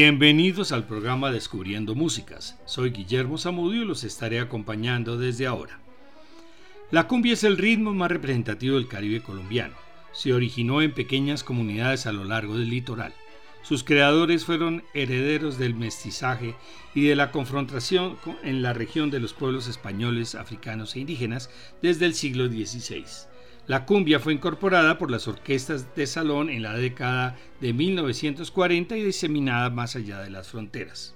Bienvenidos 0.00 0.70
al 0.70 0.86
programa 0.86 1.32
Descubriendo 1.32 1.96
Músicas. 1.96 2.56
Soy 2.66 2.90
Guillermo 2.90 3.36
Zamudio 3.36 3.82
y 3.82 3.84
los 3.84 4.04
estaré 4.04 4.38
acompañando 4.38 5.18
desde 5.18 5.48
ahora. 5.48 5.80
La 6.92 7.08
cumbia 7.08 7.32
es 7.32 7.42
el 7.42 7.58
ritmo 7.58 7.92
más 7.94 8.08
representativo 8.08 8.76
del 8.76 8.86
Caribe 8.86 9.20
colombiano. 9.22 9.74
Se 10.12 10.32
originó 10.32 10.82
en 10.82 10.94
pequeñas 10.94 11.42
comunidades 11.42 12.06
a 12.06 12.12
lo 12.12 12.22
largo 12.22 12.56
del 12.56 12.70
litoral. 12.70 13.12
Sus 13.62 13.82
creadores 13.82 14.44
fueron 14.44 14.84
herederos 14.94 15.58
del 15.58 15.74
mestizaje 15.74 16.54
y 16.94 17.04
de 17.08 17.16
la 17.16 17.32
confrontación 17.32 18.18
en 18.44 18.62
la 18.62 18.74
región 18.74 19.10
de 19.10 19.18
los 19.18 19.32
pueblos 19.32 19.66
españoles, 19.66 20.36
africanos 20.36 20.94
e 20.94 21.00
indígenas 21.00 21.50
desde 21.82 22.06
el 22.06 22.14
siglo 22.14 22.46
XVI. 22.46 23.27
La 23.68 23.84
cumbia 23.84 24.18
fue 24.18 24.32
incorporada 24.32 24.98
por 24.98 25.10
las 25.10 25.28
orquestas 25.28 25.94
de 25.94 26.06
salón 26.06 26.48
en 26.48 26.62
la 26.62 26.74
década 26.74 27.36
de 27.60 27.74
1940 27.74 28.96
y 28.96 29.02
diseminada 29.04 29.68
más 29.68 29.94
allá 29.94 30.20
de 30.20 30.30
las 30.30 30.48
fronteras. 30.48 31.14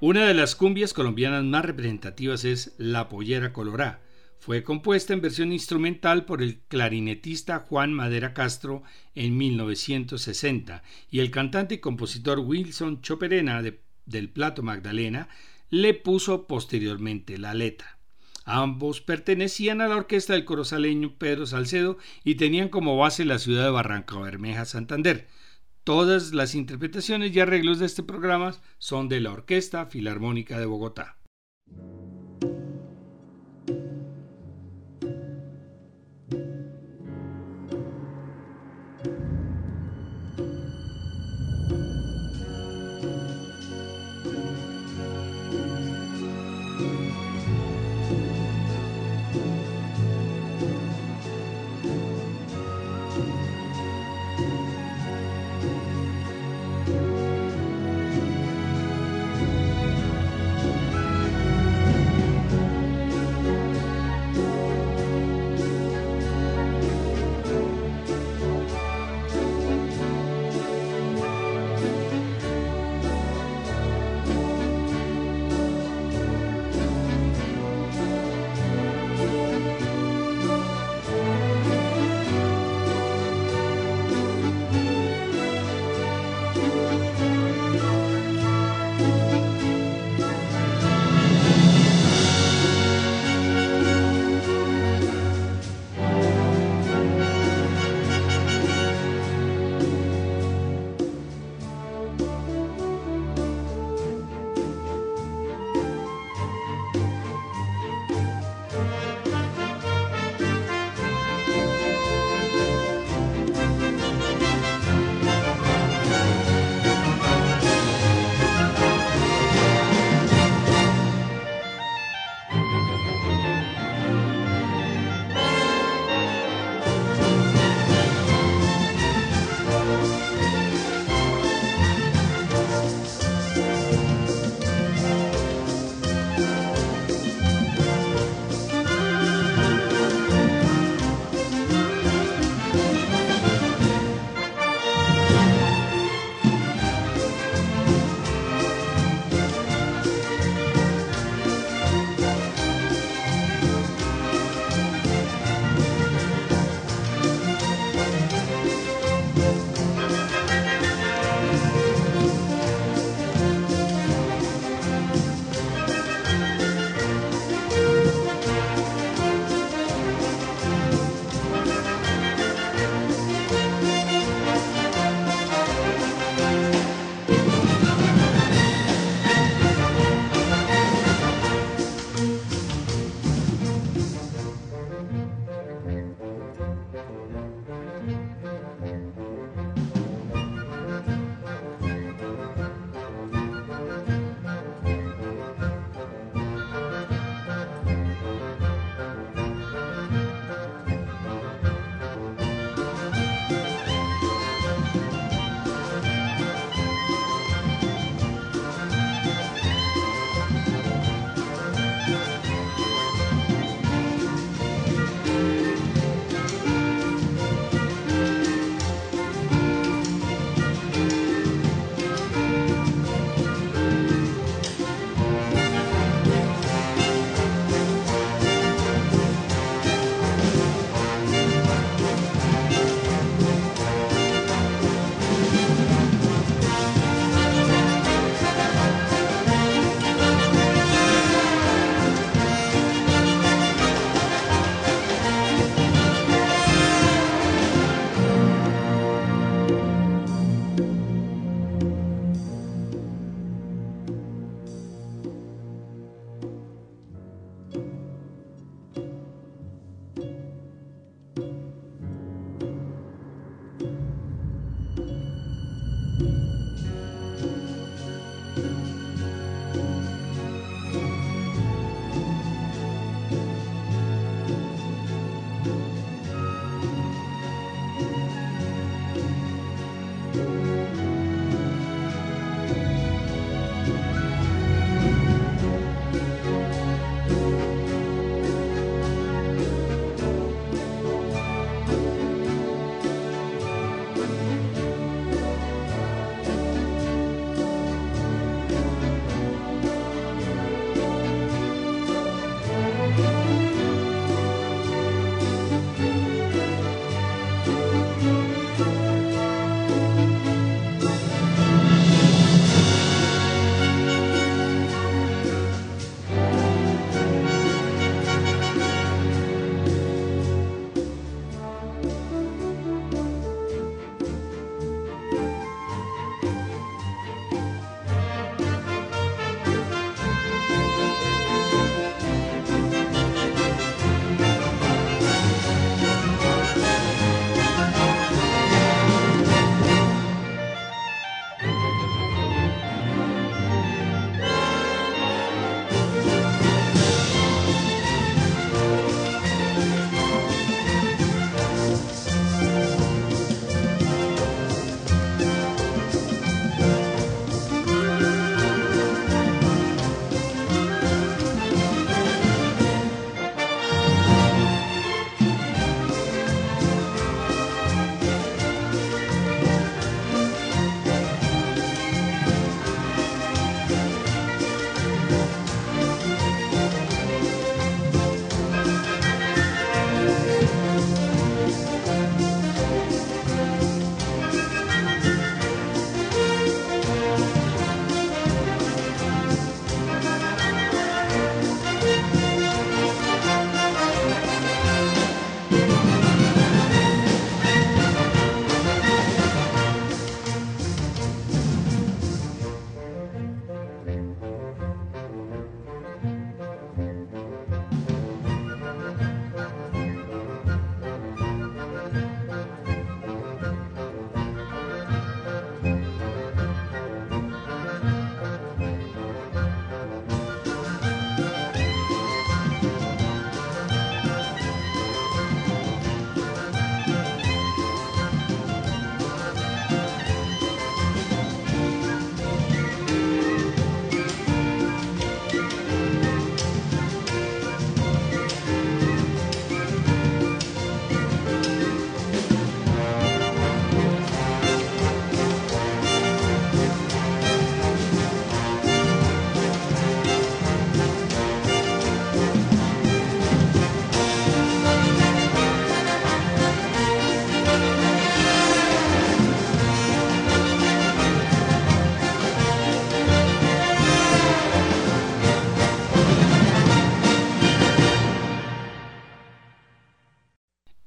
Una 0.00 0.24
de 0.24 0.34
las 0.34 0.54
cumbias 0.54 0.94
colombianas 0.94 1.42
más 1.42 1.64
representativas 1.64 2.44
es 2.44 2.74
La 2.78 3.08
Pollera 3.08 3.52
Colorá, 3.52 4.00
fue 4.38 4.64
compuesta 4.64 5.12
en 5.12 5.20
versión 5.20 5.52
instrumental 5.52 6.24
por 6.24 6.42
el 6.42 6.60
clarinetista 6.66 7.60
Juan 7.60 7.92
Madera 7.92 8.34
Castro 8.34 8.82
en 9.14 9.36
1960 9.36 10.82
y 11.10 11.20
el 11.20 11.30
cantante 11.30 11.76
y 11.76 11.78
compositor 11.78 12.40
Wilson 12.40 13.02
Choperena 13.02 13.62
del 13.62 14.28
Plato 14.30 14.64
Magdalena 14.64 15.28
le 15.70 15.94
puso 15.94 16.48
posteriormente 16.48 17.38
la 17.38 17.54
letra. 17.54 17.98
Ambos 18.44 19.00
pertenecían 19.00 19.80
a 19.80 19.88
la 19.88 19.96
orquesta 19.96 20.32
del 20.32 20.44
corozaleño 20.44 21.16
Pedro 21.16 21.46
Salcedo 21.46 21.98
y 22.24 22.34
tenían 22.34 22.68
como 22.68 22.96
base 22.96 23.24
la 23.24 23.38
ciudad 23.38 23.64
de 23.64 23.70
Barranca 23.70 24.18
Bermeja, 24.18 24.64
Santander. 24.64 25.28
Todas 25.84 26.32
las 26.32 26.54
interpretaciones 26.54 27.34
y 27.34 27.40
arreglos 27.40 27.78
de 27.78 27.86
este 27.86 28.02
programa 28.02 28.54
son 28.78 29.08
de 29.08 29.20
la 29.20 29.32
Orquesta 29.32 29.86
Filarmónica 29.86 30.58
de 30.58 30.66
Bogotá. 30.66 31.16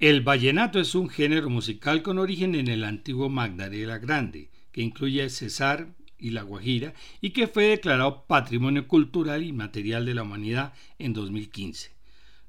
El 0.06 0.22
vallenato 0.22 0.80
es 0.80 0.94
un 0.94 1.10
género 1.10 1.50
musical 1.50 2.04
con 2.04 2.20
origen 2.20 2.54
en 2.54 2.68
el 2.68 2.84
antiguo 2.84 3.28
Magdalena 3.28 3.98
Grande, 3.98 4.52
que 4.72 4.84
incluye 4.84 5.28
Cesar 5.32 5.96
y 6.20 6.30
La 6.30 6.44
Guajira 6.44 6.94
y 7.22 7.32
que 7.32 7.48
fue 7.48 7.70
declarado 7.70 8.28
Patrimonio 8.28 8.88
Cultural 8.88 9.44
y 9.44 9.52
Material 9.52 10.06
de 10.06 10.14
la 10.14 10.22
Humanidad 10.22 10.74
en 11.00 11.14
2015. 11.14 11.90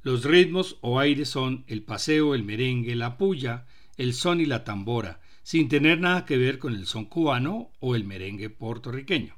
Los 0.03 0.25
ritmos 0.25 0.77
o 0.83 1.01
aires 1.01 1.31
son 1.31 1.65
el 1.67 1.83
paseo, 1.83 2.35
el 2.35 2.43
merengue, 2.43 2.95
la 2.95 3.17
puya, 3.17 3.65
el 3.97 4.13
son 4.13 4.43
y 4.43 4.45
la 4.45 4.63
tambora, 4.63 5.23
sin 5.43 5.71
tener 5.71 5.99
nada 5.99 6.27
que 6.27 6.37
ver 6.37 6.59
con 6.59 6.75
el 6.75 6.85
son 6.85 7.07
cubano 7.07 7.71
o 7.81 7.97
el 7.97 8.05
merengue 8.05 8.51
puertorriqueño. 8.51 9.35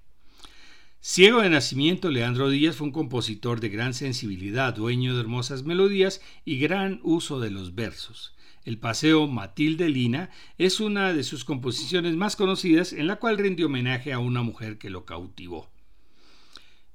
Ciego 1.00 1.42
de 1.42 1.48
nacimiento, 1.48 2.10
Leandro 2.10 2.50
Díaz 2.50 2.74
fue 2.74 2.88
un 2.88 2.92
compositor 2.92 3.60
de 3.60 3.68
gran 3.68 3.94
sensibilidad, 3.94 4.74
dueño 4.74 5.14
de 5.14 5.20
hermosas 5.20 5.62
melodías 5.62 6.20
y 6.44 6.58
gran 6.58 6.98
uso 7.04 7.38
de 7.38 7.52
los 7.52 7.76
versos. 7.76 8.34
El 8.64 8.78
paseo 8.78 9.28
Matilde 9.28 9.88
Lina 9.90 10.30
es 10.58 10.80
una 10.80 11.12
de 11.12 11.22
sus 11.22 11.44
composiciones 11.44 12.16
más 12.16 12.34
conocidas 12.34 12.92
en 12.92 13.06
la 13.06 13.16
cual 13.16 13.38
rindió 13.38 13.66
homenaje 13.66 14.12
a 14.12 14.18
una 14.18 14.42
mujer 14.42 14.76
que 14.76 14.90
lo 14.90 15.04
cautivó. 15.04 15.70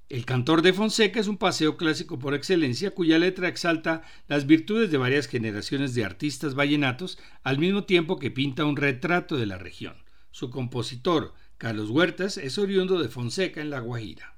El 0.09 0.25
cantor 0.25 0.63
de 0.63 0.73
Fonseca 0.73 1.21
es 1.21 1.27
un 1.27 1.37
paseo 1.37 1.77
clásico 1.77 2.19
por 2.19 2.33
excelencia 2.33 2.91
cuya 2.91 3.17
letra 3.17 3.47
exalta 3.47 4.03
las 4.27 4.45
virtudes 4.45 4.91
de 4.91 4.97
varias 4.97 5.27
generaciones 5.27 5.95
de 5.95 6.03
artistas 6.03 6.55
vallenatos 6.55 7.17
al 7.41 7.57
mismo 7.57 7.85
tiempo 7.85 8.19
que 8.19 8.31
pinta 8.31 8.65
un 8.65 8.75
retrato 8.75 9.37
de 9.37 9.45
la 9.45 9.57
región. 9.57 9.95
Su 10.29 10.49
compositor, 10.49 11.33
Carlos 11.63 11.91
Huertas 11.91 12.35
es 12.35 12.57
oriundo 12.57 13.01
de 13.01 13.07
Fonseca 13.07 13.61
en 13.61 13.69
La 13.69 13.79
Guajira. 13.79 14.35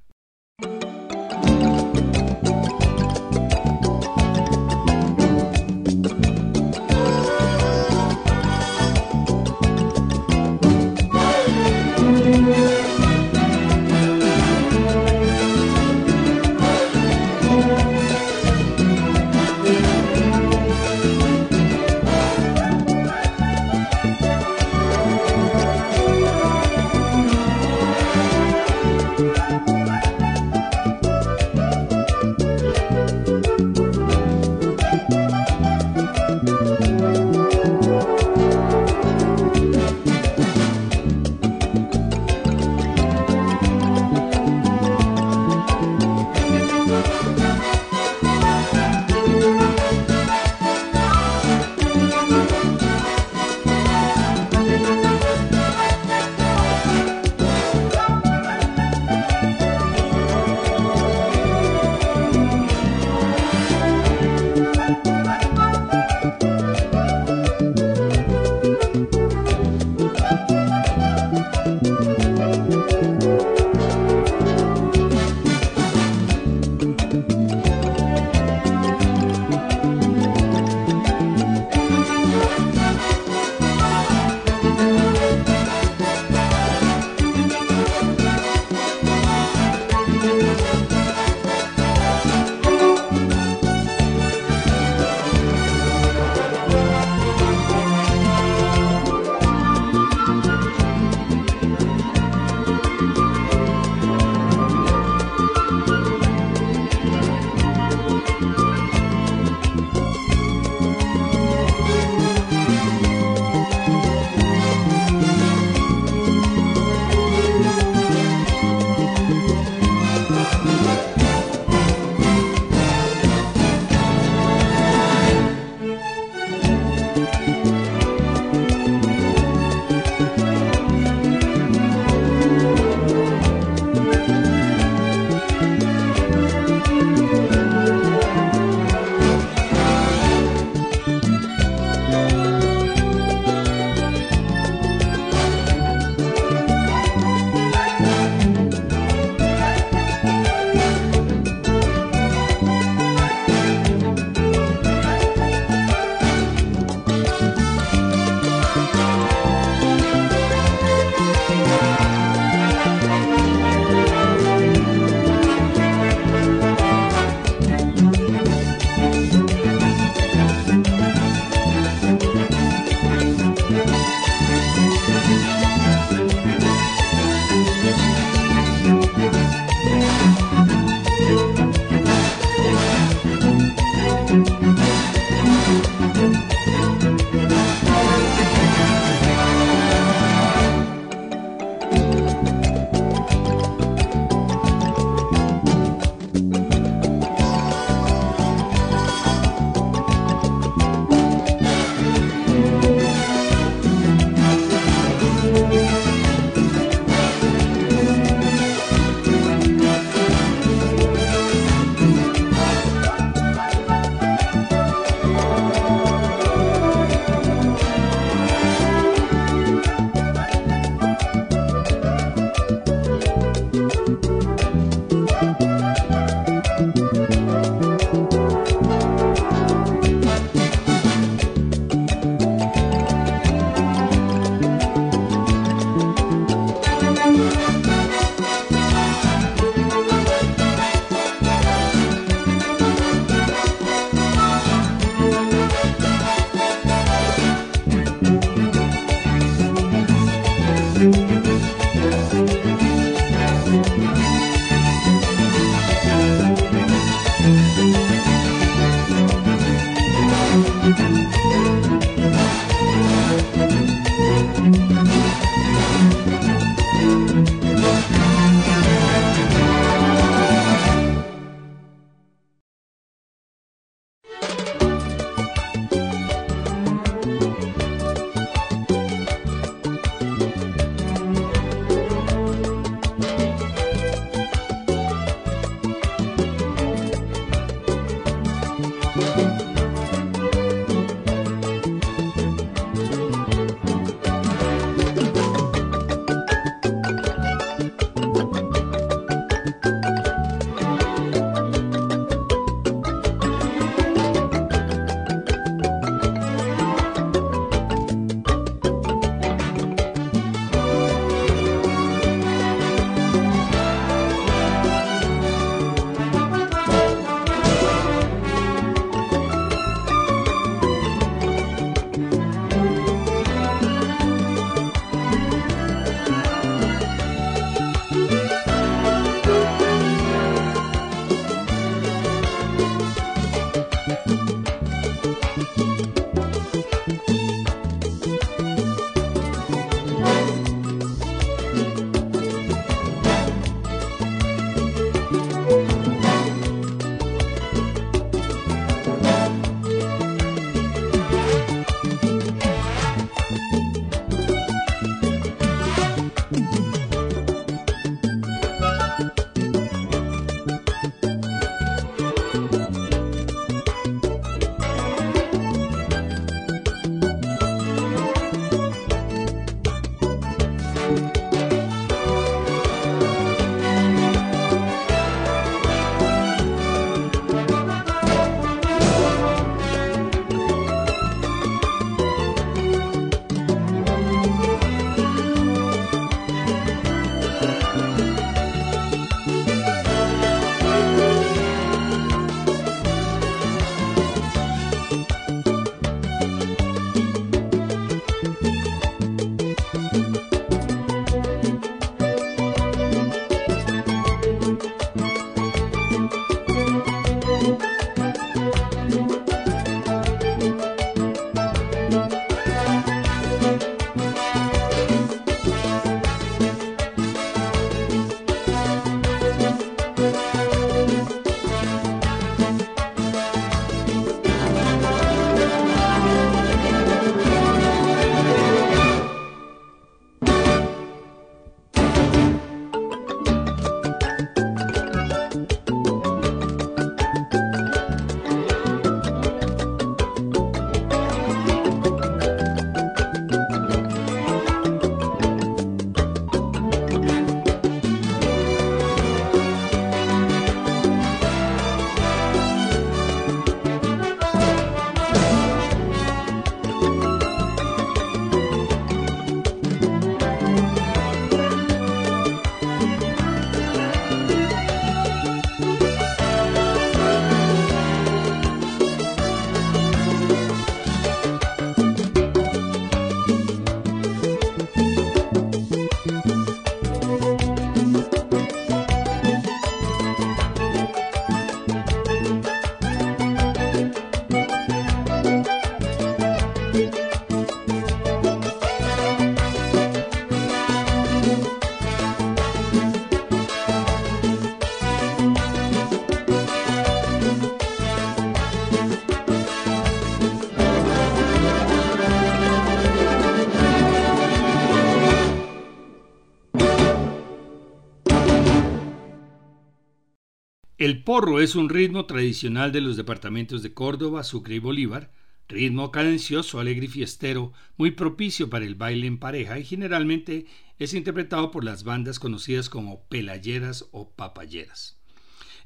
El 511.06 511.22
porro 511.22 511.62
es 511.62 511.76
un 511.76 511.90
ritmo 511.90 512.26
tradicional 512.26 512.92
de 512.92 513.00
los 513.00 513.16
departamentos 513.16 513.84
de 513.84 513.94
Córdoba, 513.94 514.44
Sucre 514.44 514.74
y 514.74 514.80
Bolívar, 514.80 515.32
ritmo 515.68 516.12
cadencioso, 516.12 516.80
alegre 516.80 517.06
y 517.06 517.10
fiestero, 517.10 517.74
muy 517.96 518.10
propicio 518.10 518.72
para 518.72 518.86
el 518.86 518.96
baile 518.96 519.28
en 519.28 519.38
pareja 519.38 519.78
y 519.78 519.84
generalmente 519.84 520.66
es 520.98 521.14
interpretado 521.14 521.70
por 521.70 521.84
las 521.84 522.06
bandas 522.06 522.40
conocidas 522.40 522.90
como 522.90 523.22
pelayeras 523.26 524.08
o 524.14 524.32
papayeras. 524.32 525.20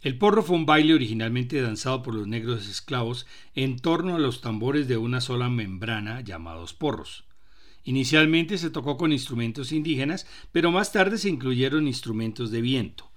El 0.04 0.18
porro 0.18 0.42
fue 0.42 0.56
un 0.56 0.66
baile 0.66 0.94
originalmente 0.94 1.62
danzado 1.62 2.02
por 2.02 2.16
los 2.16 2.26
negros 2.26 2.70
esclavos 2.70 3.28
en 3.56 3.78
torno 3.78 4.16
a 4.16 4.20
los 4.20 4.40
tambores 4.40 4.88
de 4.88 4.96
una 4.96 5.20
sola 5.20 5.50
membrana 5.50 6.22
llamados 6.22 6.74
porros. 6.74 7.26
Inicialmente 7.84 8.58
se 8.58 8.70
tocó 8.70 8.96
con 8.96 9.12
instrumentos 9.12 9.74
indígenas, 9.74 10.28
pero 10.54 10.72
más 10.72 10.94
tarde 10.94 11.18
se 11.18 11.28
incluyeron 11.28 11.88
instrumentos 11.88 12.52
de 12.52 12.62
viento. 12.62 13.09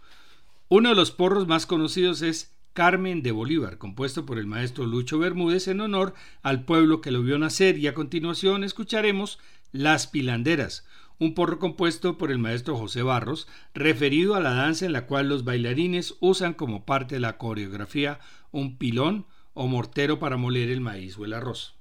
Uno 0.74 0.88
de 0.88 0.94
los 0.94 1.10
porros 1.10 1.46
más 1.46 1.66
conocidos 1.66 2.22
es 2.22 2.56
Carmen 2.72 3.22
de 3.22 3.30
Bolívar, 3.30 3.76
compuesto 3.76 4.24
por 4.24 4.38
el 4.38 4.46
maestro 4.46 4.86
Lucho 4.86 5.18
Bermúdez 5.18 5.68
en 5.68 5.82
honor 5.82 6.14
al 6.40 6.64
pueblo 6.64 7.02
que 7.02 7.10
lo 7.10 7.22
vio 7.22 7.38
nacer 7.38 7.76
y 7.76 7.88
a 7.88 7.92
continuación 7.92 8.64
escucharemos 8.64 9.38
Las 9.70 10.06
Pilanderas, 10.06 10.86
un 11.18 11.34
porro 11.34 11.58
compuesto 11.58 12.16
por 12.16 12.30
el 12.30 12.38
maestro 12.38 12.74
José 12.78 13.02
Barros, 13.02 13.48
referido 13.74 14.34
a 14.34 14.40
la 14.40 14.54
danza 14.54 14.86
en 14.86 14.94
la 14.94 15.04
cual 15.04 15.28
los 15.28 15.44
bailarines 15.44 16.14
usan 16.20 16.54
como 16.54 16.86
parte 16.86 17.16
de 17.16 17.20
la 17.20 17.36
coreografía 17.36 18.18
un 18.50 18.78
pilón 18.78 19.26
o 19.52 19.66
mortero 19.66 20.18
para 20.18 20.38
moler 20.38 20.70
el 20.70 20.80
maíz 20.80 21.18
o 21.18 21.26
el 21.26 21.34
arroz. 21.34 21.74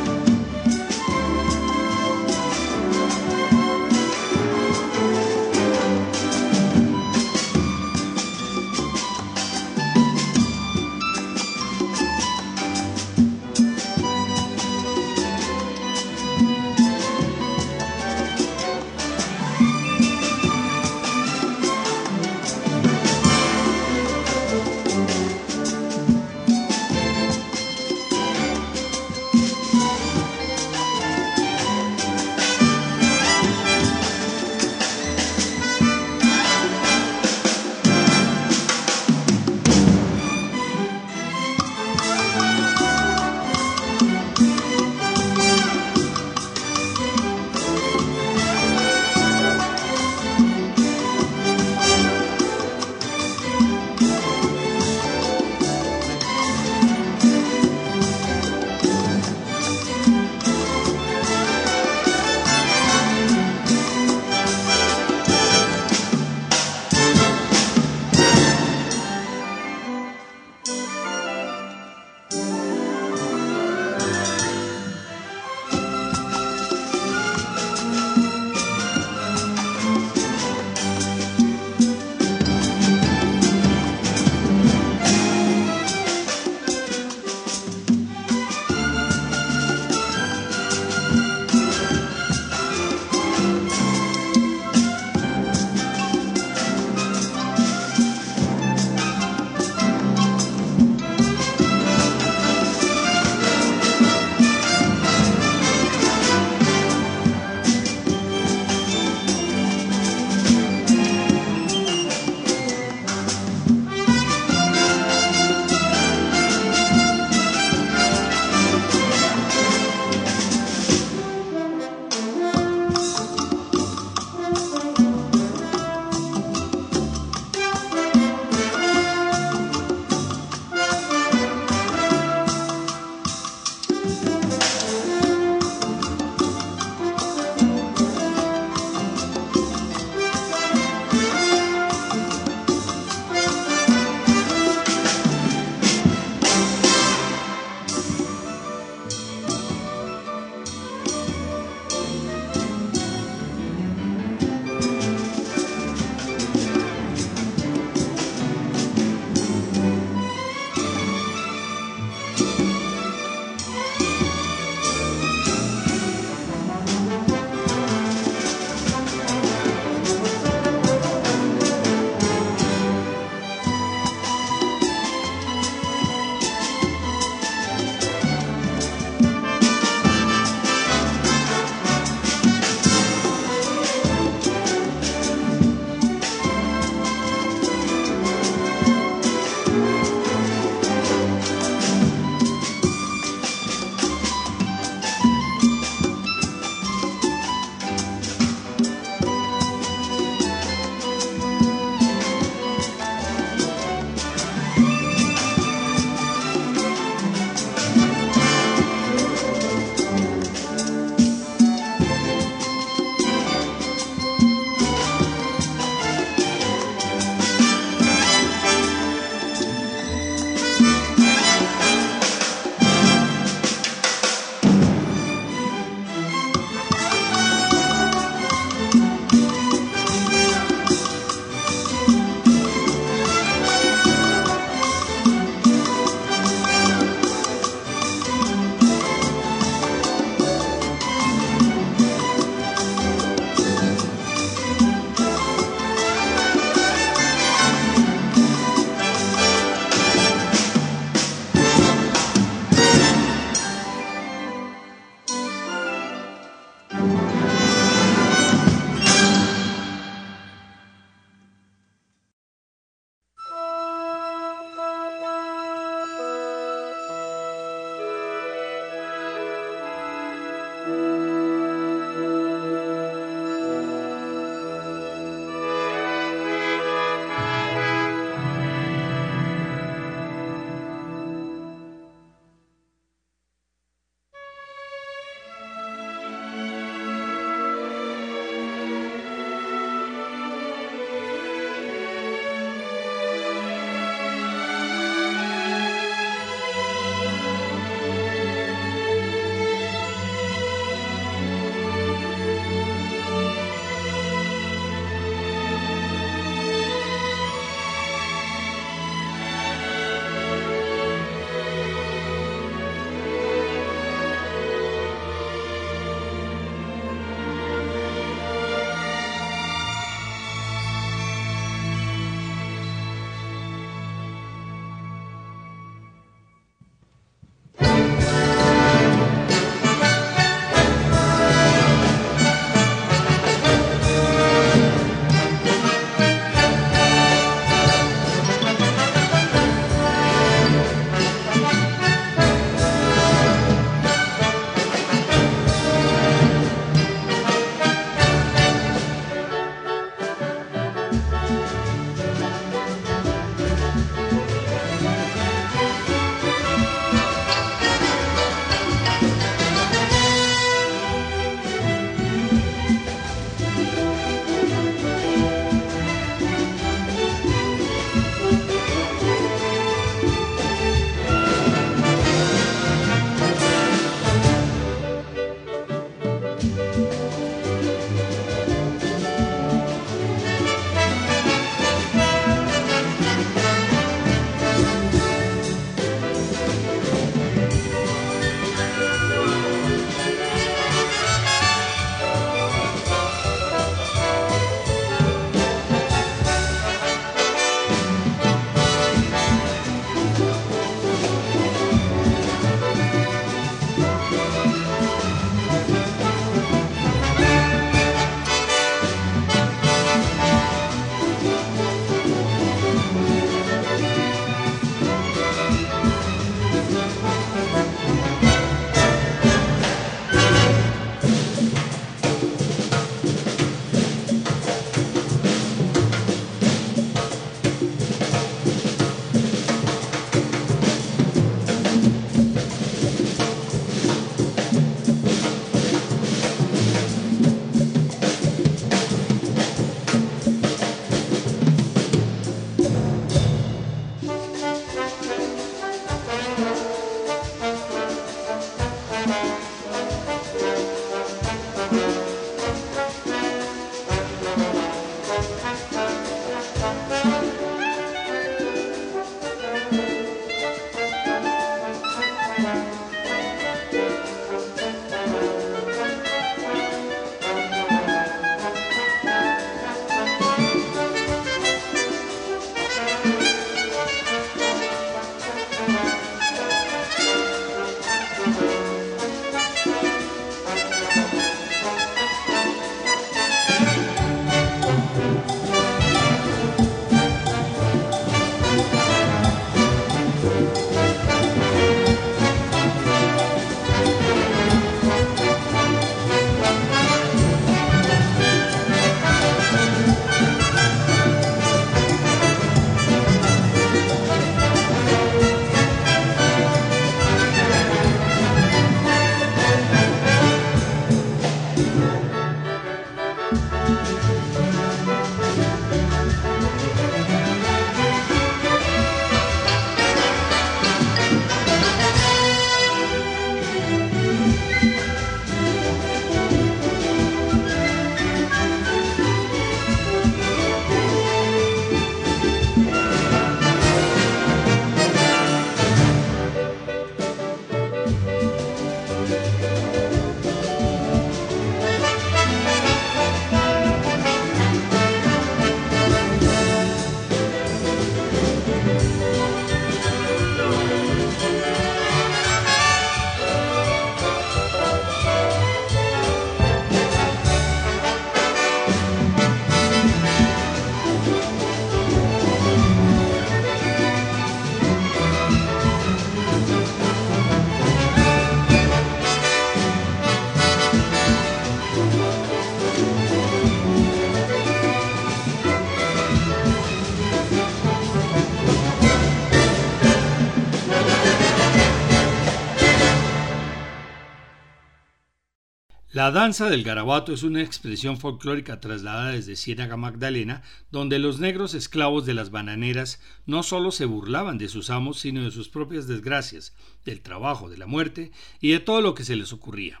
La 586.18 586.32
danza 586.32 586.68
del 586.68 586.82
garabato 586.82 587.32
es 587.32 587.44
una 587.44 587.62
expresión 587.62 588.18
folclórica 588.18 588.80
trasladada 588.80 589.30
desde 589.30 589.54
Ciénaga 589.54 589.96
Magdalena, 589.96 590.62
donde 590.90 591.20
los 591.20 591.38
negros 591.38 591.74
esclavos 591.74 592.26
de 592.26 592.34
las 592.34 592.50
bananeras 592.50 593.20
no 593.46 593.62
solo 593.62 593.92
se 593.92 594.04
burlaban 594.04 594.58
de 594.58 594.66
sus 594.66 594.90
amos, 594.90 595.20
sino 595.20 595.44
de 595.44 595.52
sus 595.52 595.68
propias 595.68 596.08
desgracias, 596.08 596.74
del 597.04 597.20
trabajo, 597.20 597.70
de 597.70 597.78
la 597.78 597.86
muerte 597.86 598.32
y 598.60 598.72
de 598.72 598.80
todo 598.80 599.00
lo 599.00 599.14
que 599.14 599.22
se 599.22 599.36
les 599.36 599.52
ocurría. 599.52 600.00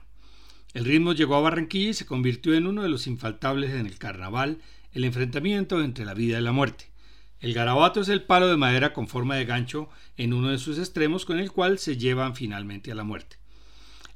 El 0.74 0.86
ritmo 0.86 1.12
llegó 1.12 1.36
a 1.36 1.40
Barranquilla 1.40 1.90
y 1.90 1.94
se 1.94 2.04
convirtió 2.04 2.54
en 2.54 2.66
uno 2.66 2.82
de 2.82 2.88
los 2.88 3.06
infaltables 3.06 3.70
en 3.70 3.86
el 3.86 3.96
carnaval, 3.96 4.58
el 4.90 5.04
enfrentamiento 5.04 5.80
entre 5.84 6.04
la 6.04 6.14
vida 6.14 6.40
y 6.40 6.42
la 6.42 6.50
muerte. 6.50 6.90
El 7.38 7.54
garabato 7.54 8.00
es 8.00 8.08
el 8.08 8.24
palo 8.24 8.48
de 8.48 8.56
madera 8.56 8.92
con 8.92 9.06
forma 9.06 9.36
de 9.36 9.44
gancho 9.44 9.88
en 10.16 10.32
uno 10.32 10.48
de 10.48 10.58
sus 10.58 10.80
extremos 10.80 11.24
con 11.24 11.38
el 11.38 11.52
cual 11.52 11.78
se 11.78 11.96
llevan 11.96 12.34
finalmente 12.34 12.90
a 12.90 12.96
la 12.96 13.04
muerte. 13.04 13.37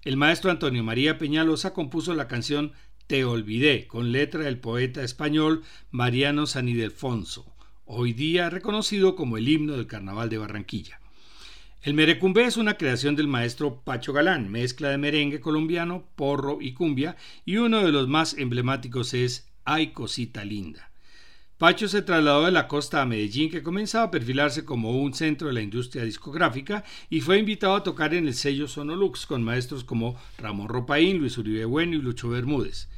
El 0.05 0.17
maestro 0.17 0.51
Antonio 0.51 0.83
María 0.83 1.17
Peñalosa 1.17 1.73
compuso 1.73 2.13
la 2.15 2.27
canción 2.27 2.73
Te 3.07 3.25
olvidé, 3.25 3.87
con 3.87 4.11
letra 4.11 4.43
del 4.43 4.59
poeta 4.59 5.05
español 5.05 5.63
Mariano 5.93 6.47
Sanidelfonso, 6.47 7.55
hoy 7.85 8.13
día 8.13 8.51
reconocido 8.51 9.15
como 9.15 9.37
el 9.37 9.49
himno 9.49 9.75
del 9.75 9.87
Carnaval 9.87 10.29
de 10.29 10.39
Barranquilla. 10.39 11.01
El 11.83 11.95
merecumbé 11.95 12.47
es 12.47 12.57
una 12.57 12.77
creación 12.77 13.15
del 13.15 13.29
maestro 13.29 13.83
Pacho 13.85 14.13
Galán, 14.13 14.51
mezcla 14.51 14.89
de 14.89 14.99
merengue 14.99 15.39
colombiano, 15.39 16.09
porro 16.17 16.59
y 16.61 16.73
cumbia, 16.73 17.15
y 17.45 17.59
uno 17.59 17.85
de 17.85 17.93
los 17.93 18.09
más 18.09 18.35
emblemáticos 18.35 19.15
es 19.15 19.53
Ay 19.65 19.93
cosita 19.93 20.45
linda. 20.45 20.92
Pacho 21.63 21.87
se 21.87 22.03
trasladó 22.03 22.47
de 22.47 22.51
la 22.51 22.67
costa 22.67 23.01
a 23.01 23.07
Medellín, 23.07 23.49
que 23.49 23.63
comenzaba 23.63 24.07
a 24.07 24.11
perfilarse 24.11 24.65
como 24.65 25.01
un 25.01 25.15
centro 25.15 25.47
de 25.47 25.55
la 25.55 25.63
industria 25.63 26.03
discográfica, 26.03 26.83
y 27.09 27.21
fue 27.21 27.39
invitado 27.39 27.77
a 27.77 27.85
tocar 27.85 28.15
en 28.15 28.27
el 28.27 28.35
sello 28.35 28.67
Sonolux 28.67 29.27
con 29.27 29.45
maestros 29.45 29.85
como 29.85 30.17
Ramón 30.39 30.67
Ropaín, 30.67 31.19
Luis 31.19 31.39
Uribe 31.39 31.65
Bueno 31.65 31.95
y 31.95 32.03
Lucho 32.03 32.29
Bermúdez. 32.31 32.89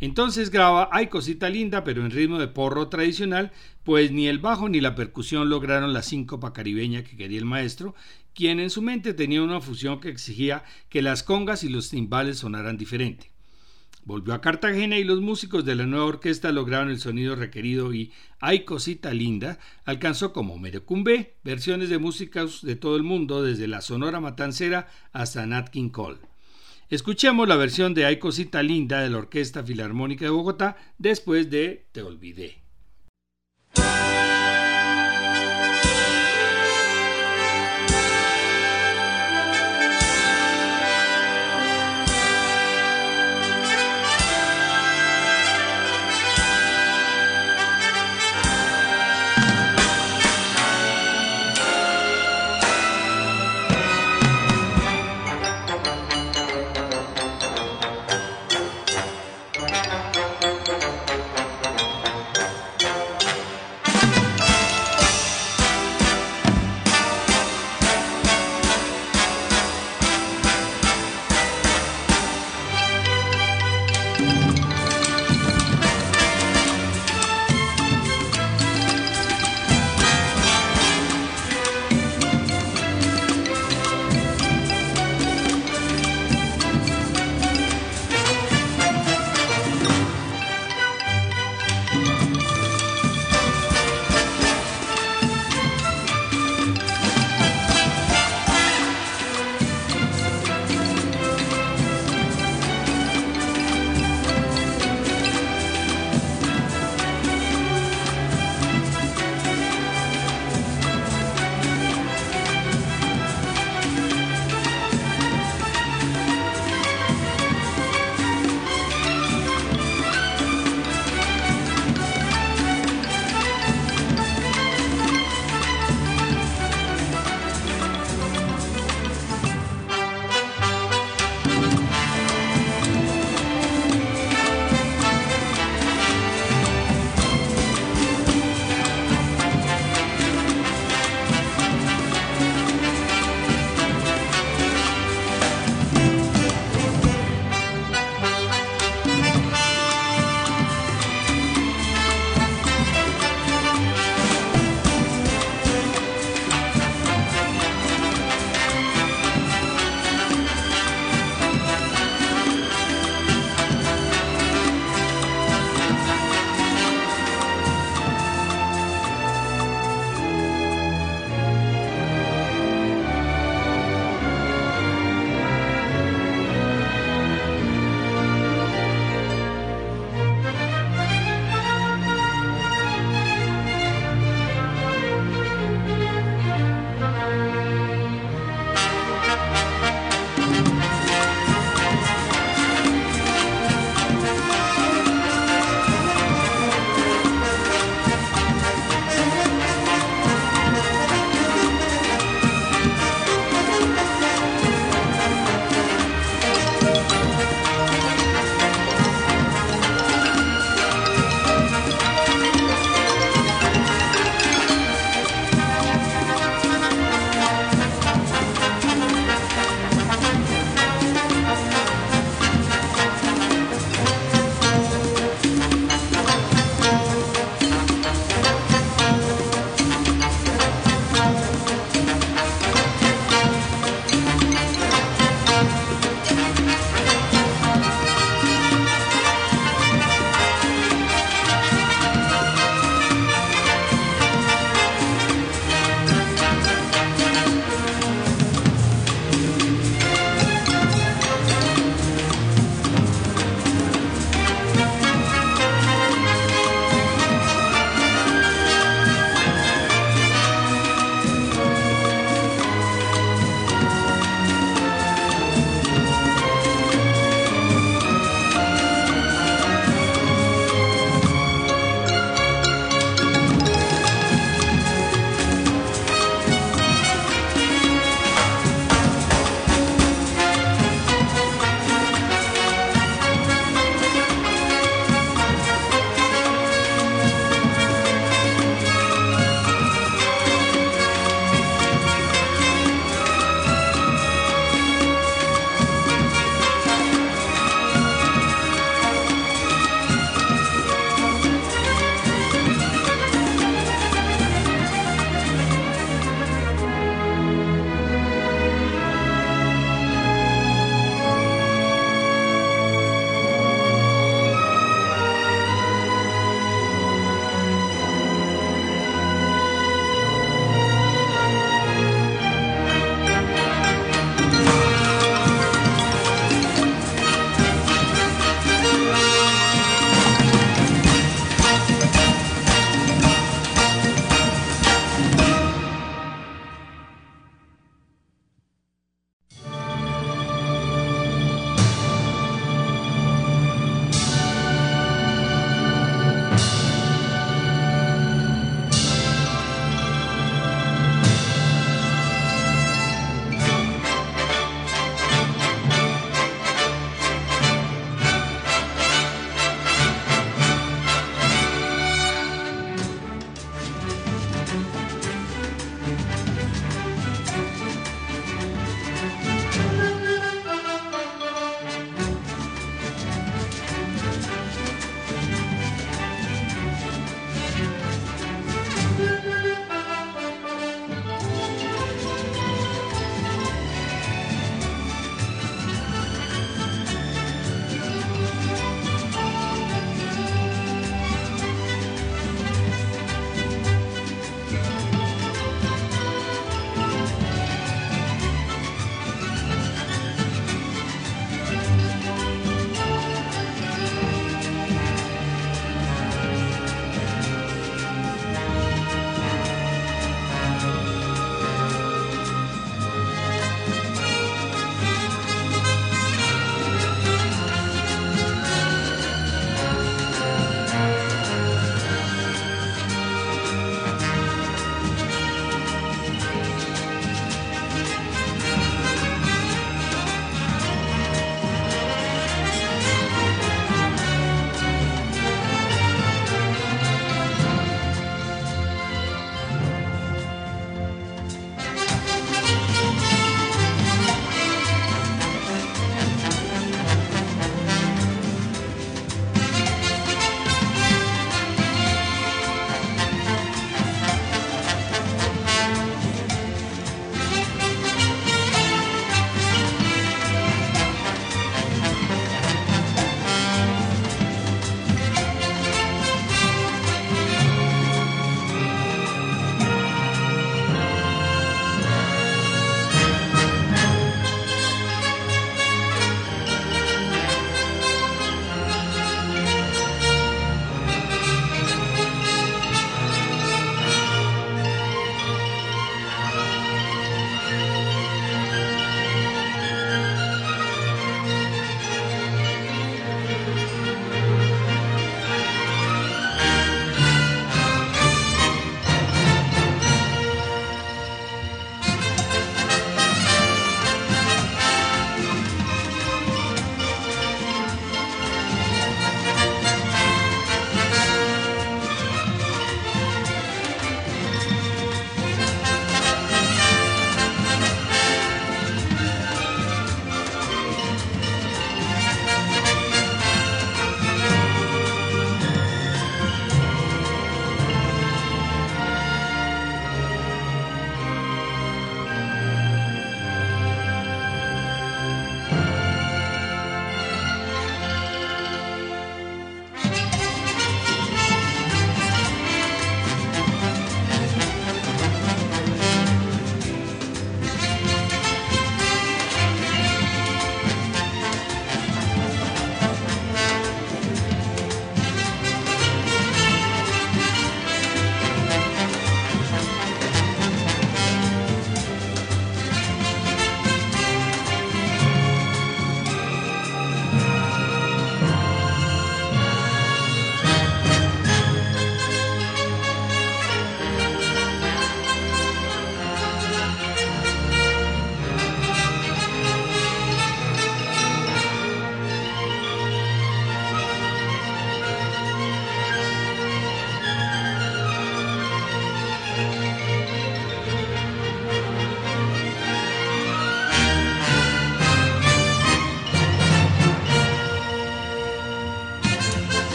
Entonces 0.00 0.48
graba 0.48 0.88
Ay 0.90 1.08
cosita 1.08 1.50
linda, 1.50 1.84
pero 1.84 2.02
en 2.02 2.12
ritmo 2.12 2.38
de 2.38 2.48
porro 2.48 2.88
tradicional, 2.88 3.52
pues 3.82 4.10
ni 4.10 4.26
el 4.26 4.38
bajo 4.38 4.70
ni 4.70 4.80
la 4.80 4.94
percusión 4.94 5.50
lograron 5.50 5.92
la 5.92 6.00
síncopa 6.00 6.54
caribeña 6.54 7.04
que 7.04 7.18
quería 7.18 7.36
el 7.36 7.44
maestro, 7.44 7.94
quien 8.32 8.58
en 8.58 8.70
su 8.70 8.80
mente 8.80 9.12
tenía 9.12 9.42
una 9.42 9.60
fusión 9.60 10.00
que 10.00 10.08
exigía 10.08 10.64
que 10.88 11.02
las 11.02 11.24
congas 11.24 11.62
y 11.62 11.68
los 11.68 11.90
timbales 11.90 12.38
sonaran 12.38 12.78
diferente. 12.78 13.33
Volvió 14.06 14.34
a 14.34 14.42
Cartagena 14.42 14.98
y 14.98 15.04
los 15.04 15.22
músicos 15.22 15.64
de 15.64 15.74
la 15.74 15.86
nueva 15.86 16.04
orquesta 16.04 16.52
lograron 16.52 16.90
el 16.90 17.00
sonido 17.00 17.36
requerido 17.36 17.94
y 17.94 18.12
Ay 18.38 18.66
Cosita 18.66 19.14
Linda 19.14 19.58
alcanzó 19.86 20.34
como 20.34 20.58
Merecumbe 20.58 21.36
versiones 21.42 21.88
de 21.88 21.98
músicas 21.98 22.60
de 22.60 22.76
todo 22.76 22.96
el 22.96 23.02
mundo, 23.02 23.42
desde 23.42 23.66
la 23.66 23.80
Sonora 23.80 24.20
Matancera 24.20 24.88
hasta 25.12 25.46
Nat 25.46 25.70
King 25.70 25.88
Cole. 25.88 26.18
Escuchemos 26.90 27.48
la 27.48 27.56
versión 27.56 27.94
de 27.94 28.04
Ay 28.04 28.18
Cosita 28.18 28.62
Linda 28.62 29.00
de 29.00 29.08
la 29.08 29.16
Orquesta 29.16 29.64
Filarmónica 29.64 30.26
de 30.26 30.30
Bogotá 30.30 30.76
después 30.98 31.48
de 31.48 31.86
Te 31.92 32.02
Olvidé. 32.02 32.62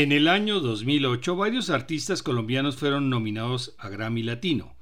En 0.00 0.12
el 0.12 0.28
año 0.28 0.60
2008 0.60 1.34
varios 1.34 1.70
artistas 1.70 2.22
colombianos 2.22 2.76
fueron 2.76 3.10
nominados 3.10 3.74
a 3.78 3.88
Grammy 3.88 4.22
Latino. 4.22 4.76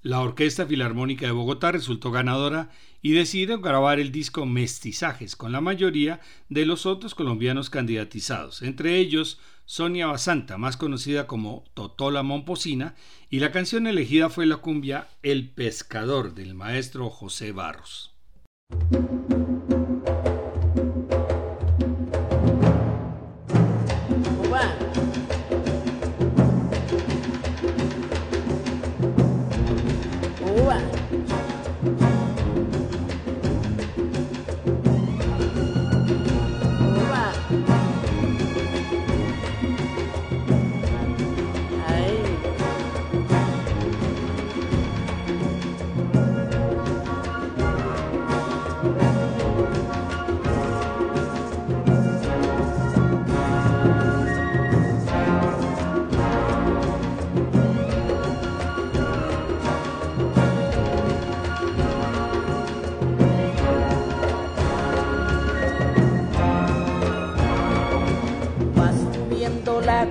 La 0.00 0.22
Orquesta 0.22 0.64
Filarmónica 0.64 1.26
de 1.26 1.32
Bogotá 1.32 1.70
resultó 1.70 2.10
ganadora 2.10 2.70
y 3.02 3.12
decidió 3.12 3.60
grabar 3.60 4.00
el 4.00 4.10
disco 4.10 4.46
Mestizajes 4.46 5.36
con 5.36 5.52
la 5.52 5.60
mayoría 5.60 6.22
de 6.48 6.64
los 6.64 6.86
otros 6.86 7.14
colombianos 7.14 7.68
candidatizados, 7.68 8.62
entre 8.62 8.96
ellos 8.96 9.38
Sonia 9.66 10.06
Basanta, 10.06 10.56
más 10.56 10.78
conocida 10.78 11.26
como 11.26 11.64
Totola 11.74 12.22
Momposina, 12.22 12.94
y 13.28 13.40
la 13.40 13.52
canción 13.52 13.86
elegida 13.86 14.30
fue 14.30 14.46
la 14.46 14.56
cumbia 14.56 15.08
El 15.22 15.50
Pescador 15.50 16.34
del 16.34 16.54
maestro 16.54 17.10
José 17.10 17.52
Barros. 17.52 18.14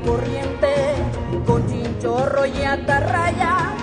corriente, 0.02 0.74
con 1.46 1.66
chinchorro 1.68 2.46
y 2.46 2.64
atarraya, 2.64 3.74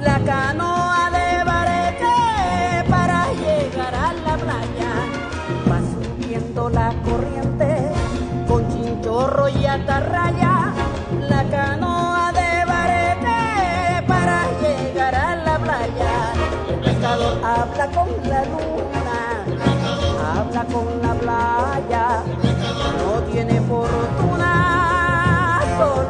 la 0.00 0.18
canoa 0.20 1.10
de 1.10 1.44
bareque 1.44 2.88
para 2.88 3.32
llegar 3.34 3.94
a 3.94 4.12
la 4.12 4.36
playa. 4.36 4.92
Va 5.70 5.78
subiendo 5.80 6.68
la 6.70 6.92
corriente, 7.04 7.92
con 8.48 8.68
chinchorro 8.68 9.48
y 9.48 9.66
atarraya, 9.66 10.72
la 11.28 11.44
canoa 11.44 12.32
de 12.32 12.64
bareque 12.66 14.06
para 14.06 14.46
llegar 14.60 15.14
a 15.14 15.36
la 15.36 15.58
playa. 15.58 16.32
El 16.84 17.44
habla 17.44 17.86
con 17.94 18.08
la 18.28 18.44
luna, 18.44 19.44
habla 20.34 20.64
con 20.64 21.02
la 21.02 21.14
playa. 21.14 22.49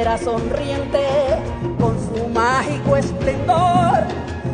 espera 0.00 0.16
sonriente 0.16 1.06
con 1.78 1.94
su 2.00 2.26
mágico 2.28 2.96
esplendor 2.96 3.98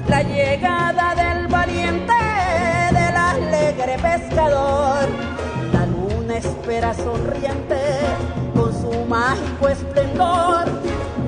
la 0.08 0.22
llegada 0.24 1.14
del 1.14 1.46
valiente, 1.46 2.12
del 2.90 3.16
alegre 3.16 3.96
pescador. 4.02 5.06
La 5.72 5.86
luna 5.86 6.38
espera 6.38 6.92
sonriente 6.94 7.78
con 8.56 8.72
su 8.72 8.90
mágico 9.06 9.68
esplendor 9.68 10.64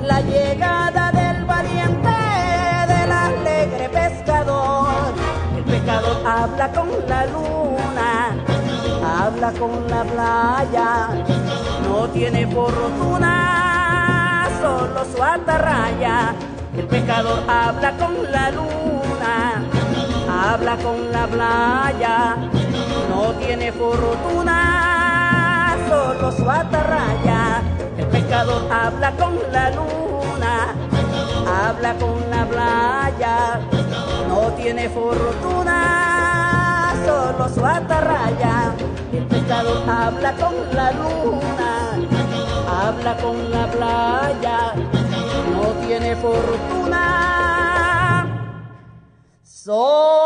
la 0.03 0.19
llegada 0.19 1.11
del 1.13 1.45
valiente, 1.45 2.17
del 2.89 3.11
alegre 3.11 3.87
pescador. 3.87 5.13
El 5.55 5.63
pescador 5.63 6.17
habla 6.27 6.69
con 6.73 6.89
la 7.07 7.25
luna, 7.25 8.35
habla 9.01 9.51
con 9.53 9.87
la 9.87 10.03
playa, 10.03 11.07
no 11.87 12.09
tiene 12.09 12.45
fortuna, 12.47 13.68
solo 14.79 15.03
su 15.13 15.21
atarraya. 15.21 16.33
El 16.77 16.85
pescador 16.87 17.43
habla 17.47 17.91
con 17.97 18.31
la 18.31 18.51
luna, 18.51 19.61
habla 20.29 20.77
con 20.77 21.11
la 21.11 21.27
playa, 21.27 22.37
no 23.09 23.33
tiene 23.33 23.71
fortuna, 23.73 24.57
solo 25.89 26.31
su 26.31 26.49
atarraya. 26.49 27.61
El 27.97 28.07
pescador 28.07 28.71
habla 28.71 29.11
con 29.11 29.37
la 29.51 29.71
luna, 29.71 30.73
habla 31.61 31.93
con 31.95 32.29
la 32.29 32.45
playa, 32.45 33.59
no 34.29 34.53
tiene 34.53 34.87
fortuna, 34.89 35.75
solo 37.05 37.49
su 37.49 37.65
atarraya. 37.65 38.73
El 39.11 39.25
pescador 39.25 39.83
habla 39.89 40.31
con 40.33 40.53
la 40.73 40.91
luna, 40.91 41.97
habla 42.69 43.17
con 43.17 43.51
la 43.51 43.65
playa, 43.67 44.73
no 45.53 45.63
tiene 45.85 46.15
fortuna. 46.15 47.05
Solo 49.43 50.19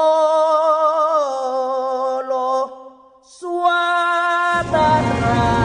su 3.24 3.66
atarraya. 3.66 5.63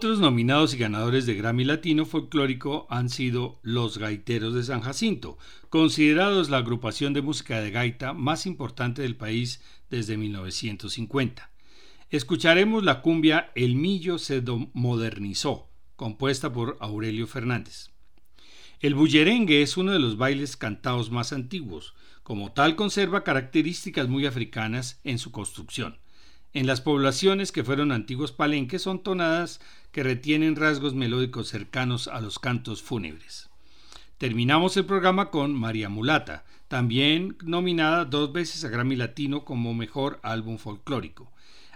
Otros 0.00 0.18
nominados 0.18 0.72
y 0.72 0.78
ganadores 0.78 1.26
de 1.26 1.34
Grammy 1.34 1.62
Latino 1.62 2.06
folclórico 2.06 2.86
han 2.88 3.10
sido 3.10 3.60
Los 3.62 3.98
Gaiteros 3.98 4.54
de 4.54 4.62
San 4.62 4.80
Jacinto, 4.80 5.36
considerados 5.68 6.48
la 6.48 6.56
agrupación 6.56 7.12
de 7.12 7.20
música 7.20 7.60
de 7.60 7.70
gaita 7.70 8.14
más 8.14 8.46
importante 8.46 9.02
del 9.02 9.14
país 9.14 9.60
desde 9.90 10.16
1950. 10.16 11.50
Escucharemos 12.08 12.82
la 12.82 13.02
cumbia 13.02 13.52
El 13.54 13.74
Millo 13.74 14.16
se 14.16 14.42
modernizó, 14.72 15.68
compuesta 15.96 16.50
por 16.50 16.78
Aurelio 16.80 17.26
Fernández. 17.26 17.90
El 18.80 18.94
bullerengue 18.94 19.60
es 19.60 19.76
uno 19.76 19.92
de 19.92 19.98
los 19.98 20.16
bailes 20.16 20.56
cantados 20.56 21.10
más 21.10 21.34
antiguos, 21.34 21.92
como 22.22 22.52
tal 22.52 22.74
conserva 22.74 23.22
características 23.22 24.08
muy 24.08 24.24
africanas 24.24 24.98
en 25.04 25.18
su 25.18 25.30
construcción. 25.30 25.98
En 26.52 26.66
las 26.66 26.80
poblaciones 26.80 27.52
que 27.52 27.62
fueron 27.62 27.92
antiguos 27.92 28.32
palenques 28.32 28.82
son 28.82 29.02
tonadas 29.04 29.60
que 29.92 30.02
retienen 30.02 30.56
rasgos 30.56 30.94
melódicos 30.94 31.48
cercanos 31.48 32.08
a 32.08 32.20
los 32.20 32.40
cantos 32.40 32.82
fúnebres. 32.82 33.50
Terminamos 34.18 34.76
el 34.76 34.84
programa 34.84 35.30
con 35.30 35.54
María 35.54 35.88
Mulata, 35.88 36.44
también 36.66 37.36
nominada 37.44 38.04
dos 38.04 38.32
veces 38.32 38.64
a 38.64 38.68
Grammy 38.68 38.96
Latino 38.96 39.44
como 39.44 39.74
mejor 39.74 40.18
álbum 40.22 40.58
folclórico. 40.58 41.32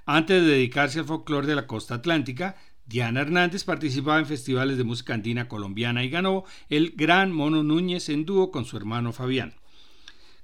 Antes 0.06 0.42
de 0.42 0.48
dedicarse 0.48 0.98
al 0.98 1.04
folclore 1.04 1.46
de 1.46 1.54
la 1.54 1.66
costa 1.68 1.94
atlántica, 1.94 2.56
Diana 2.84 3.20
Hernández 3.20 3.64
participaba 3.64 4.18
en 4.18 4.26
festivales 4.26 4.76
de 4.76 4.84
música 4.84 5.14
andina 5.14 5.48
colombiana 5.48 6.04
y 6.04 6.10
ganó 6.10 6.44
el 6.68 6.94
Gran 6.96 7.32
Mono 7.32 7.62
Núñez 7.62 8.08
en 8.08 8.26
dúo 8.26 8.50
con 8.50 8.64
su 8.64 8.76
hermano 8.76 9.12
Fabián. 9.12 9.54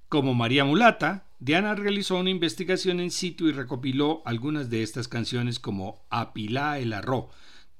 Como 0.09 0.35
María 0.35 0.65
Mulata, 0.65 1.27
Diana 1.43 1.75
realizó 1.75 2.19
una 2.19 2.29
investigación 2.29 3.01
en 3.01 3.11
sitio 3.11 3.49
y 3.49 3.53
recopiló 3.53 4.21
algunas 4.27 4.69
de 4.69 4.83
estas 4.83 5.09
canciones 5.09 5.59
como 5.59 6.05
Apilá 6.11 6.79
el 6.79 6.93
Arro, 6.93 7.31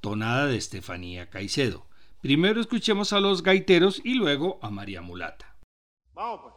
tonada 0.01 0.47
de 0.47 0.57
Estefanía 0.57 1.29
Caicedo. 1.29 1.87
Primero 2.23 2.63
escuchemos 2.63 3.13
a 3.13 3.21
los 3.21 3.43
gaiteros 3.43 4.01
y 4.03 4.15
luego 4.15 4.59
a 4.63 4.71
María 4.71 5.03
Mulata. 5.03 5.57
Vamos 6.15 6.41
pues. 6.41 6.55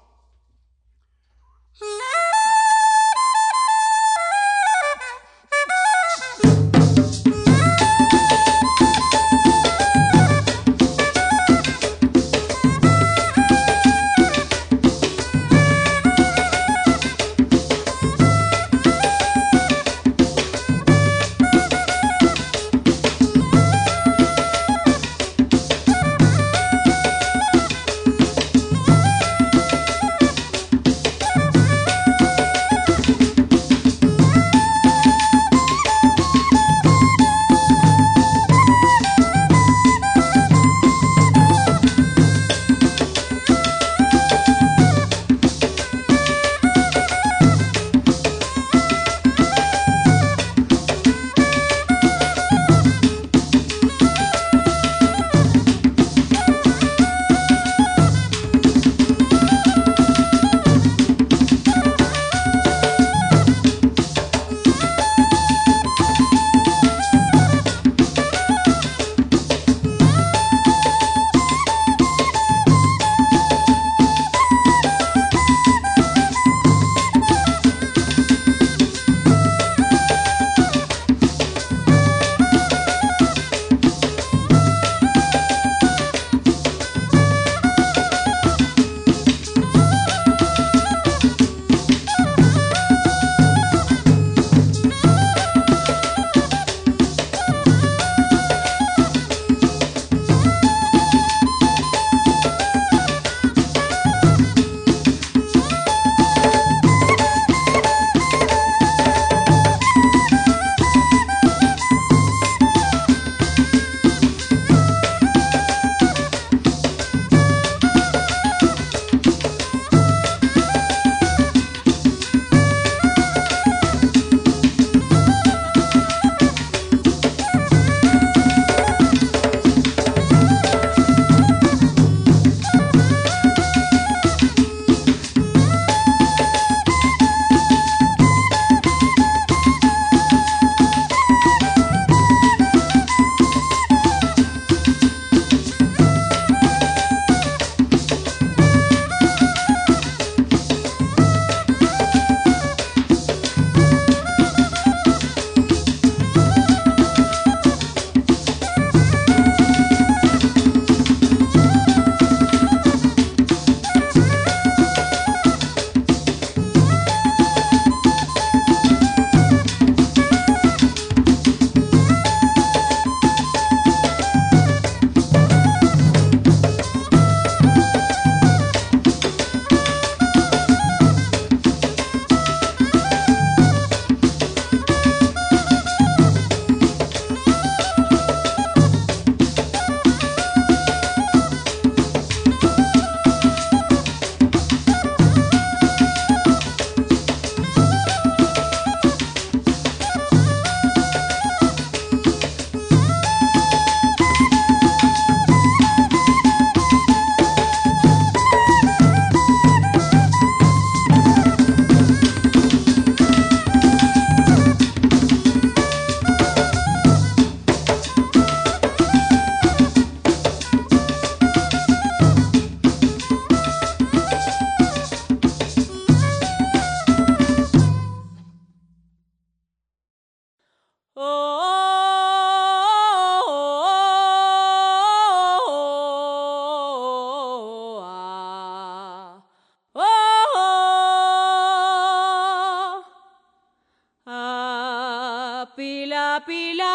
Apilá 246.36 246.89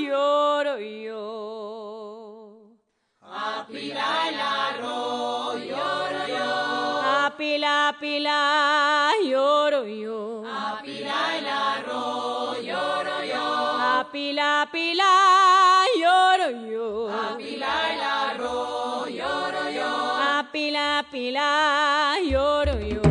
lloro 0.00 0.78
yo. 0.78 2.70
Apilá 3.20 4.28
el 4.30 4.40
arroyo 4.40 5.58
lloro 5.68 6.22
yo. 6.26 7.02
Apilá, 7.26 7.88
apilá 7.90 9.12
lloro 9.22 9.84
yo. 9.84 10.42
Apilá 10.46 11.38
el 11.38 11.46
arroyo 11.48 12.62
lloro 12.62 13.24
yo. 13.24 13.44
Apilá, 13.98 14.62
apilá 14.62 15.12
lloro 16.00 16.48
yo. 16.72 17.10
El 17.38 17.62
arroyo 17.62 19.06
lloro 19.18 19.70
yo. 19.70 19.90
Apilá, 20.38 21.00
apilá 21.00 22.16
lloro 22.24 22.80
yo. 22.80 23.07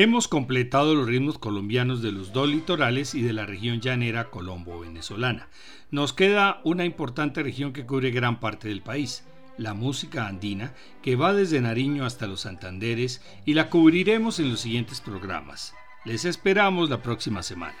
Hemos 0.00 0.28
completado 0.28 0.94
los 0.94 1.08
ritmos 1.08 1.40
colombianos 1.40 2.02
de 2.02 2.12
los 2.12 2.32
dos 2.32 2.48
litorales 2.48 3.16
y 3.16 3.22
de 3.22 3.32
la 3.32 3.46
región 3.46 3.80
llanera 3.80 4.30
colombo-venezolana. 4.30 5.48
Nos 5.90 6.12
queda 6.12 6.60
una 6.62 6.84
importante 6.84 7.42
región 7.42 7.72
que 7.72 7.84
cubre 7.84 8.12
gran 8.12 8.38
parte 8.38 8.68
del 8.68 8.80
país, 8.80 9.24
la 9.56 9.74
música 9.74 10.28
andina, 10.28 10.72
que 11.02 11.16
va 11.16 11.34
desde 11.34 11.60
Nariño 11.60 12.04
hasta 12.04 12.28
los 12.28 12.42
Santanderes 12.42 13.24
y 13.44 13.54
la 13.54 13.70
cubriremos 13.70 14.38
en 14.38 14.50
los 14.50 14.60
siguientes 14.60 15.00
programas. 15.00 15.74
Les 16.04 16.24
esperamos 16.24 16.90
la 16.90 17.02
próxima 17.02 17.42
semana. 17.42 17.74